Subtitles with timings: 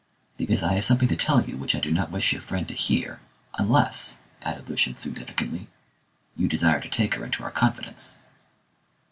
[0.35, 2.73] "Because I have something to tell you which I do not wish your friend to
[2.73, 3.19] hear,
[3.59, 5.67] unless," added Lucian significantly,
[6.35, 8.17] "you desire to take her into our confidence."